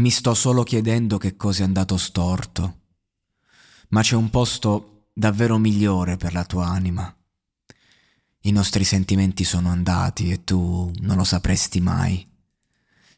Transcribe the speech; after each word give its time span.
Mi 0.00 0.10
sto 0.10 0.32
solo 0.32 0.62
chiedendo 0.62 1.18
che 1.18 1.36
cosa 1.36 1.60
è 1.60 1.66
andato 1.66 1.98
storto. 1.98 2.78
Ma 3.90 4.00
c'è 4.00 4.16
un 4.16 4.30
posto 4.30 5.08
davvero 5.12 5.58
migliore 5.58 6.16
per 6.16 6.32
la 6.32 6.46
tua 6.46 6.64
anima. 6.68 7.14
I 8.44 8.50
nostri 8.50 8.84
sentimenti 8.84 9.44
sono 9.44 9.68
andati 9.68 10.30
e 10.30 10.42
tu 10.42 10.90
non 11.00 11.18
lo 11.18 11.24
sapresti 11.24 11.82
mai. 11.82 12.26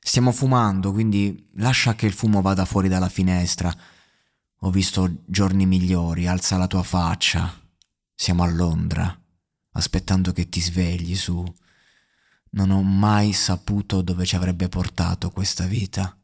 Stiamo 0.01 0.33
fumando, 0.33 0.91
quindi 0.91 1.49
lascia 1.55 1.95
che 1.95 2.07
il 2.07 2.13
fumo 2.13 2.43
vada 2.43 2.65
fuori 2.65 2.89
dalla 2.89 3.09
finestra. 3.09 3.73
Ho 4.63 4.71
visto 4.73 5.23
giorni 5.27 5.67
migliori, 5.67 6.27
alza 6.27 6.57
la 6.57 6.67
tua 6.67 6.83
faccia. 6.83 7.61
Siamo 8.13 8.43
a 8.43 8.51
Londra, 8.51 9.17
aspettando 9.75 10.33
che 10.33 10.49
ti 10.49 10.61
svegli 10.61 11.15
su. 11.15 11.45
Non 12.51 12.73
ho 12.73 12.83
mai 12.83 13.33
saputo 13.33 14.03
dove 14.03 14.27
ci 14.27 14.35
avrebbe 14.35 14.69
portato 14.69 15.31
questa 15.31 15.65
vita. 15.67 16.17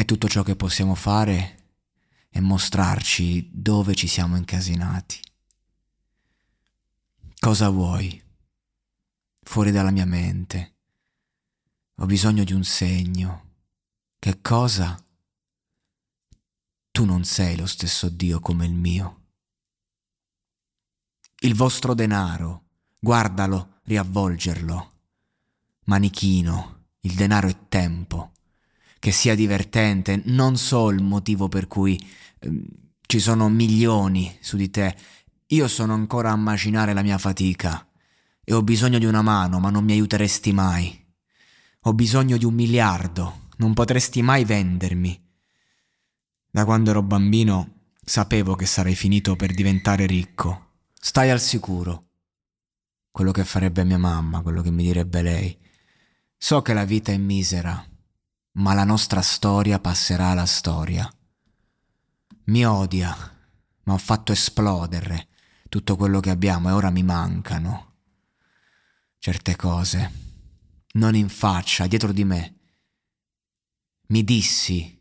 E 0.00 0.06
tutto 0.06 0.30
ciò 0.30 0.42
che 0.42 0.56
possiamo 0.56 0.94
fare 0.94 1.74
è 2.30 2.40
mostrarci 2.40 3.50
dove 3.52 3.94
ci 3.94 4.06
siamo 4.06 4.38
incasinati. 4.38 5.20
Cosa 7.38 7.68
vuoi? 7.68 8.18
Fuori 9.42 9.70
dalla 9.70 9.90
mia 9.90 10.06
mente. 10.06 10.76
Ho 11.96 12.06
bisogno 12.06 12.44
di 12.44 12.54
un 12.54 12.64
segno. 12.64 13.56
Che 14.18 14.40
cosa? 14.40 14.98
Tu 16.90 17.04
non 17.04 17.24
sei 17.24 17.58
lo 17.58 17.66
stesso 17.66 18.08
Dio 18.08 18.40
come 18.40 18.64
il 18.64 18.72
mio. 18.72 19.26
Il 21.40 21.54
vostro 21.54 21.92
denaro, 21.92 22.68
guardalo, 22.98 23.80
riavvolgerlo. 23.82 24.92
Manichino, 25.84 26.86
il 27.00 27.14
denaro 27.14 27.48
è 27.48 27.68
tempo. 27.68 28.32
Che 29.00 29.12
sia 29.12 29.34
divertente, 29.34 30.20
non 30.26 30.58
so 30.58 30.90
il 30.90 31.02
motivo 31.02 31.48
per 31.48 31.66
cui 31.66 31.98
eh, 32.38 32.64
ci 33.06 33.18
sono 33.18 33.48
milioni 33.48 34.36
su 34.40 34.56
di 34.56 34.70
te. 34.70 34.94
Io 35.46 35.66
sono 35.68 35.94
ancora 35.94 36.30
a 36.30 36.36
macinare 36.36 36.92
la 36.92 37.02
mia 37.02 37.16
fatica 37.18 37.88
e 38.44 38.52
ho 38.52 38.62
bisogno 38.62 38.98
di 38.98 39.06
una 39.06 39.22
mano, 39.22 39.58
ma 39.58 39.70
non 39.70 39.84
mi 39.84 39.92
aiuteresti 39.92 40.52
mai. 40.52 41.02
Ho 41.84 41.94
bisogno 41.94 42.36
di 42.36 42.44
un 42.44 42.52
miliardo, 42.52 43.48
non 43.56 43.72
potresti 43.72 44.20
mai 44.20 44.44
vendermi. 44.44 45.28
Da 46.50 46.66
quando 46.66 46.90
ero 46.90 47.02
bambino 47.02 47.94
sapevo 48.04 48.54
che 48.54 48.66
sarei 48.66 48.94
finito 48.94 49.34
per 49.34 49.54
diventare 49.54 50.04
ricco. 50.04 50.72
Stai 50.92 51.30
al 51.30 51.40
sicuro. 51.40 52.08
Quello 53.10 53.32
che 53.32 53.44
farebbe 53.44 53.82
mia 53.84 53.98
mamma, 53.98 54.42
quello 54.42 54.60
che 54.60 54.70
mi 54.70 54.82
direbbe 54.82 55.22
lei. 55.22 55.58
So 56.36 56.60
che 56.60 56.74
la 56.74 56.84
vita 56.84 57.12
è 57.12 57.16
misera, 57.16 57.82
ma 58.52 58.74
la 58.74 58.84
nostra 58.84 59.22
storia 59.22 59.78
passerà 59.78 60.28
alla 60.28 60.46
storia. 60.46 61.12
Mi 62.44 62.64
odia, 62.64 63.14
ma 63.84 63.92
ho 63.92 63.98
fatto 63.98 64.32
esplodere 64.32 65.28
tutto 65.68 65.96
quello 65.96 66.20
che 66.20 66.30
abbiamo 66.30 66.68
e 66.68 66.72
ora 66.72 66.90
mi 66.90 67.02
mancano. 67.02 67.94
Certe 69.18 69.56
cose 69.56 70.28
non 70.92 71.14
in 71.14 71.28
faccia, 71.28 71.86
dietro 71.86 72.12
di 72.12 72.24
me. 72.24 72.54
Mi 74.08 74.24
dissi, 74.24 75.00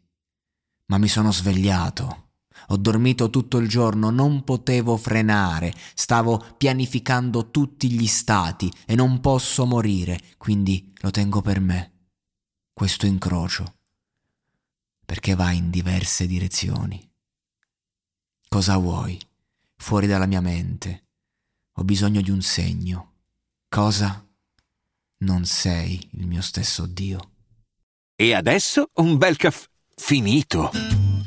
ma 0.86 0.98
mi 0.98 1.08
sono 1.08 1.32
svegliato. 1.32 2.28
Ho 2.68 2.78
dormito 2.78 3.30
tutto 3.30 3.58
il 3.58 3.68
giorno, 3.68 4.10
non 4.10 4.44
potevo 4.44 4.98
frenare, 4.98 5.74
stavo 5.96 6.44
pianificando 6.58 7.50
tutti 7.50 7.90
gli 7.90 8.06
stati 8.06 8.72
e 8.86 8.96
non 8.96 9.22
posso 9.22 9.66
morire, 9.66 10.20
quindi 10.38 10.94
lo 10.98 11.10
tengo 11.10 11.42
per 11.42 11.60
me, 11.60 11.99
questo 12.80 13.06
incrocio, 13.06 13.76
perché 15.06 15.36
va 15.36 15.52
in 15.52 15.70
diverse 15.70 16.26
direzioni. 16.26 17.06
Cosa 18.48 18.78
vuoi? 18.78 19.20
Fuori 19.76 20.08
dalla 20.08 20.26
mia 20.26 20.40
mente. 20.40 21.08
Ho 21.74 21.84
bisogno 21.84 22.22
di 22.22 22.32
un 22.32 22.42
segno. 22.42 23.16
Cosa? 23.68 24.26
non 25.22 25.44
sei 25.44 26.00
il 26.12 26.26
mio 26.26 26.42
stesso 26.42 26.86
Dio. 26.86 27.32
E 28.16 28.34
adesso 28.34 28.92
un 28.94 29.18
bel 29.18 29.36
caffè 29.36 29.68
finito. 29.98 30.72